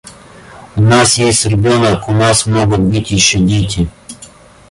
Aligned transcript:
У 0.75 0.81
нас 0.81 1.19
есть 1.19 1.45
ребенок, 1.45 2.09
у 2.09 2.11
нас 2.11 2.47
могут 2.47 2.79
быть 2.79 3.11
еще 3.11 3.37
дети. 3.37 3.87